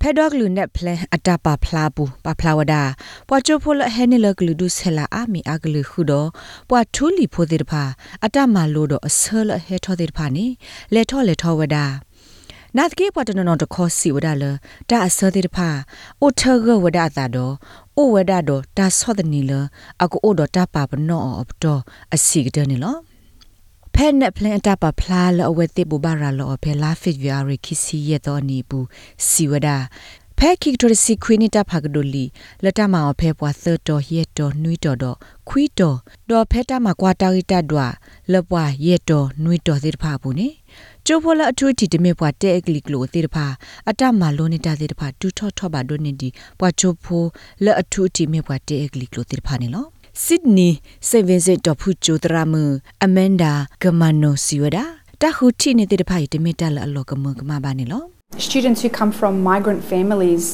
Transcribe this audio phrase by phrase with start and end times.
[0.00, 2.82] ဖက်ဒေါကလူနက်ပလန်အတပါဖလာပူပဖလာဝဒါ
[3.28, 6.28] ပွာချိုဖိုလဟဲနေလကလူဒုဆလာအာမီအကလူခုတော့
[6.68, 7.82] ပွာထူလီဖိုတိဖာ
[8.24, 10.46] အတမလိုတော့အဆလဟဲထောတိဖာနေ
[10.94, 11.84] လေထောလေထောဝဒါ
[12.76, 14.44] နာတကေပတနနတခောစီဝဒါလ
[14.90, 15.68] တာအစတိတဖာ
[16.20, 17.54] အိုထဂဝဒါတာတော့
[17.96, 19.52] အိုဝဒါတော့တာဆောဒနီလ
[20.02, 21.80] အကူအိုတော့တာပါပနောအပတော့
[22.14, 22.96] အစီကဒနီလော
[23.94, 28.86] ဖဲနဲ့ပလန်အတပါဖလားလအဝဲတိဘူဘာရာလောဖဲလာဖစ်ဗီယာရီခီစီရတော့နီဘူး
[29.28, 29.78] စီဝဒါ
[30.38, 32.24] ဖဲခိကတိုစီခွေးနေတာဖာကဒိုလီ
[32.64, 35.16] လတမအောင်ဖဲပွားသတော်ရက်တော်နှွီးတော်တော့
[35.48, 35.98] ခွီးတော်
[36.30, 37.86] တော်ဖဲတာမှာကွာတာရီတတ်ဒွာ
[38.32, 40.48] လပွားရက်တော်နှွီးတော်သေးတဖာဘူးနေ
[41.06, 43.46] ကျိုးဖောလအထူးတီတမေပွားတဲအကလီကလိုသေးတဖာ
[43.90, 46.28] အတမလုံးနေတာသေးတဖာတူထော့ထော့ပါဒိုနေဒီ
[46.58, 47.24] ပွားချိုးဖို
[47.64, 49.86] လအထူးတီမေပွားတဲအကလီကလိုသေးတဖာနေလော
[50.24, 50.68] စစ်နီ
[51.08, 52.54] စေဗင်စစ်တော်ဖူချိုဒရာမ
[53.04, 54.84] အမန်ဒါဂမနိုစီဝဒါ
[55.22, 58.02] တခုတီနေတဲ့တဖာတမေတလအလောကမကမပါနေလော
[58.48, 60.44] Students who come from migrant families,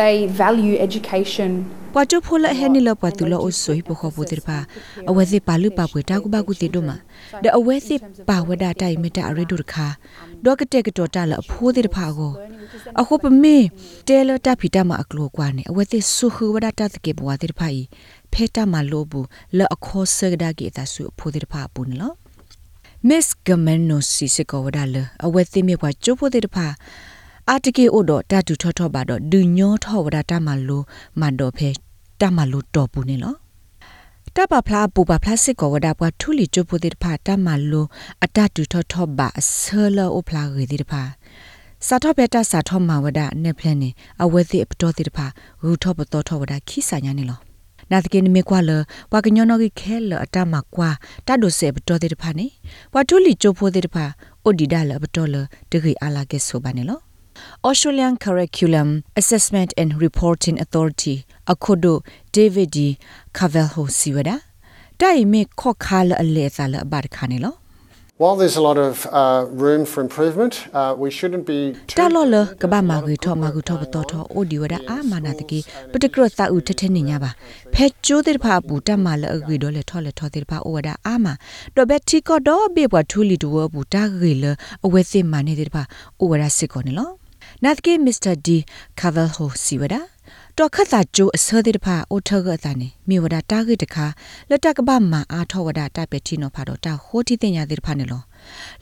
[0.00, 1.50] they value education.
[1.94, 4.58] ပွာချိုဖိုလဟဲနီလပွာတူလောအဆွေပခောပူတိပါ
[5.10, 6.96] အဝဲစီပါလူပါပွေတာကူပါကူတိတို့မှာ
[7.44, 7.96] ဒအဝဲစီ
[8.28, 9.86] ပါဝဒတိုင်မတအရိဒုရခါ
[10.44, 12.32] ဒေါကတက်ကတော့တလအဖိုးတိတဖာကို
[13.00, 13.56] အခုပမေ
[14.08, 17.80] တဲလတာဖီတာမအကလောကွာနေအဝဲစီဆုခဝဒတာတကေဘဝတိတဖာဤ
[18.32, 19.26] ဖဲတာမလိုဘူး
[19.58, 22.12] လအခောဆဂဒါကေတာဆုအဖိုးတိတဖာပူနလော
[23.08, 26.66] Miss Gamano Sisiko Wadala အဝဲသိမြေပွားကျိုးဖို့တဲ့တဖာ
[27.50, 30.82] အာတကေအိုတော့တတူထောထောပါတော့ဒူညောထောဝဒတာမလို
[31.20, 31.68] မန်တော့ဖဲ
[32.20, 33.34] တမလိုတော့ပူနေလော
[34.36, 37.86] တပဖလားပူပဖလားစစ်ကောဝဒပွားထူလီကျိုးဖို့တဲ့တဖာတမလို
[38.24, 39.60] အတတူထောထောပါအဆ
[39.96, 41.02] လောအိုဖလားရေတဲ့တဖာ
[41.86, 43.90] စာထောဘက်တာစာထောမဝဒနဲ့ဖလနေ
[44.22, 45.26] အဝဲသိပတော်တဲ့တဖာ
[45.64, 47.38] ရူထောပတော်ထောဝဒခိစာညာနေလော
[47.92, 48.70] နာတကင်းမေကွာလ
[49.12, 50.90] ဝါကညောနောကခဲလအတမကွာ
[51.26, 52.46] တတ်ဒိုဆေပတော်တဲ့တဖာနေ
[52.94, 54.04] ဝါထူလီကျိုးဖို့တဲ့တဖာ
[54.44, 55.36] အိုဒီဒါလပတော်လ
[55.70, 57.00] တဂီအလာကဲဆိုပါနေလော
[57.68, 58.88] Australian Curriculum
[59.20, 61.14] Assessment and Reporting Authority
[61.52, 61.96] အခုဒို
[62.36, 62.78] David D.
[63.36, 64.36] Cavalho Siwada
[65.00, 67.54] တိုင်မေခော့ခါလအလေသလဘတ်ခါနေလော
[68.18, 71.60] While there's a lot of uh, room for improvement, uh, we shouldn't be
[71.98, 75.58] တာလောလကဘာမာဂီထောမာဂီထောပတော်ထောအိုဒီဝဒအာမနာတကေ
[75.92, 77.30] ပတကရတာဥထထနေညာပါ
[77.74, 81.26] ဖဲကျိုးတဲ့ဖာပူတမလအဂီဒေါ်လေထောလေထောတဲ့ဖာအိုဝဒအာမ
[81.74, 84.44] တော့ဘက်တီကောတော့ဘေဘထူလီတူဝဘူးတာဂီလ
[84.84, 85.82] အဝဲစစ်မနေတဲ့ဖာ
[86.20, 87.10] အိုဝဒစစ်ကောနေလော
[87.64, 88.18] နတ်ကေမစ္စ
[90.58, 94.06] တာဒီကာဗယ်ဟိုစီဝဒါတော့ခတ်တာကျိုးအစသေးတဖာအိုထဂအတန်နေမြေဝဒတာဂိတခါ
[94.50, 98.22] လက်တကပမာအာထောဝဒတပက်တီနောဖာတော့တာဟိုတီတင်ရသေးတဖာနေလော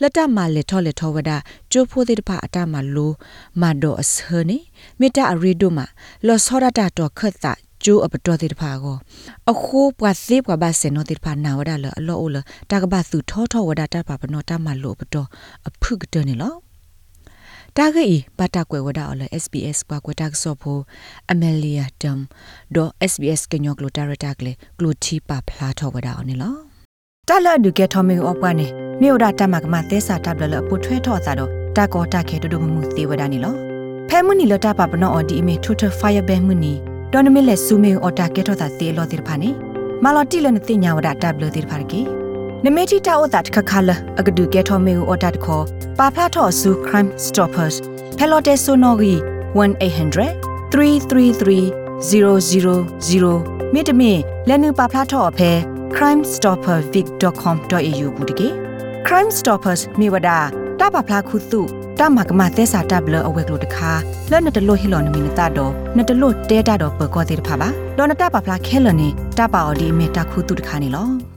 [0.00, 1.30] လက်တမလက်ထောလက်ထောဝဒ
[1.72, 3.12] ကျိုးဖိုးသေးတဖာအတမလို
[3.60, 4.14] မတော့အစ
[4.48, 4.58] နေ
[5.00, 5.86] မေတ္တာအရီဒိုမှာ
[6.26, 7.52] လောစောရတာတော့ခတ်တာ
[7.84, 8.96] ကျိုးအပတော်တိတဖာကို
[9.50, 12.36] အခုပွားစေပွားပါစေနောတိတဖာနာဝဒလအလောအိုလ
[12.70, 15.28] တာကပသူထောထောဝဒတာပါပနောတမလို့ပတော်
[15.68, 16.65] အဖုကတနေလော
[17.80, 20.78] တာဂေဘတာကွယ်ဝဒါအလ SBS ကွာကွတာဆောဖို
[21.30, 22.20] အမလီယာဒမ်
[22.74, 26.58] ဒို SBS ကညောကလိုတာရတာကလေကလိုတီပါဖလာထောဝဒါအောင်နော်
[27.28, 28.66] တာလဒုကေထောမီအော့ပွားနေ
[29.00, 33.54] မြို့ဒါတမကမသဲစာတပ်လလပုထွဲထော့တာတော့တာကောတာခဲတူတူမှုသေးဝဒါနေလော
[34.08, 36.72] ဖဲမနီလတာပါပနောအော်ဒီအမီထူထဖိုင်ဘဲမနီ
[37.12, 39.50] ဒေါ်နမီလက်ဆူမီအော်တာကေထော့တာသေးလောတိဖာနေ
[40.02, 42.02] မာလော်တီလနတင်ညာဝဒါတပ်လတိဖာကေ
[42.64, 45.60] နမေတီတာအိုတာတခခလအကဒုကေထောမေအော်တာတခော
[45.98, 47.76] ပါဖလာထောဆူ crime stoppers
[48.18, 49.14] ဖဲလော်တေဆိုနော်ဂီ
[49.56, 51.76] 1800 333
[52.08, 52.12] 000
[53.72, 54.18] မြေတမင်
[54.48, 55.50] လက်နူပါဖလာထောအဖဲ
[55.96, 58.48] crimestoppervic.com.au ဘူးတကေ
[59.06, 60.28] crime stoppers မြေဝဒ
[60.80, 61.60] တာပါဖလာခုစု
[62.00, 63.90] တာမကမသက်စာတပ်လအဝဲကလို့တခါ
[64.30, 69.08] လောနတလို့ဟီလောနမီနတာတော့နတလို့တဲတာတော့ပကောသေးတဖာပါလောနတာပါဖလာခဲလနေ
[69.38, 71.35] တပါအော်ဒီမေတာခုတုတခါနေလော